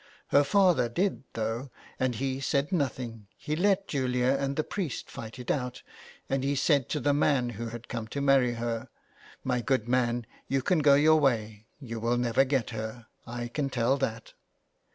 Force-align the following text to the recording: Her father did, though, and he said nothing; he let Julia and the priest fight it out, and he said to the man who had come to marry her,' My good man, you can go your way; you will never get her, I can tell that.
Her 0.29 0.43
father 0.43 0.89
did, 0.89 1.25
though, 1.33 1.69
and 1.99 2.15
he 2.15 2.39
said 2.39 2.71
nothing; 2.71 3.27
he 3.37 3.55
let 3.55 3.87
Julia 3.87 4.29
and 4.39 4.55
the 4.55 4.63
priest 4.63 5.11
fight 5.11 5.37
it 5.37 5.51
out, 5.51 5.83
and 6.27 6.43
he 6.43 6.55
said 6.55 6.89
to 6.89 6.99
the 6.99 7.13
man 7.13 7.49
who 7.49 7.67
had 7.67 7.87
come 7.87 8.07
to 8.07 8.19
marry 8.19 8.53
her,' 8.53 8.89
My 9.43 9.61
good 9.61 9.87
man, 9.87 10.25
you 10.47 10.63
can 10.63 10.79
go 10.79 10.95
your 10.95 11.19
way; 11.19 11.67
you 11.79 11.99
will 11.99 12.17
never 12.17 12.43
get 12.45 12.71
her, 12.71 13.05
I 13.27 13.47
can 13.49 13.69
tell 13.69 13.95
that. 13.97 14.33